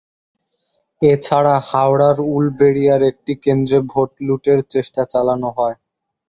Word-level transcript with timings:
এ 1.01 1.13
ছাড়া 1.21 1.55
হাওড়ার 1.69 2.17
উলবেড়িয়ার 2.31 3.01
একটি 3.11 3.33
কেন্দ্রে 3.43 3.79
ভোট 3.91 4.11
লুটের 4.27 4.59
চেষ্টা 4.73 5.01
চালানো 5.13 5.49
হয়। 5.57 5.75